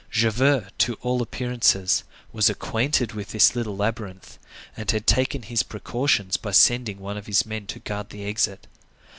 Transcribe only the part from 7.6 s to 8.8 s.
to guard the exit.